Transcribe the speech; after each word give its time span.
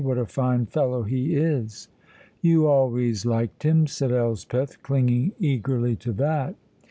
"What 0.03 0.17
a 0.17 0.25
fine 0.25 0.65
fellow 0.65 1.03
he 1.03 1.35
is!" 1.35 1.87
"You 2.41 2.65
always 2.65 3.23
liked 3.23 3.61
him," 3.61 3.85
said 3.85 4.11
Elspeth, 4.11 4.81
clinging 4.81 5.33
eagerly 5.39 5.95
to 5.97 6.11
that. 6.13 6.55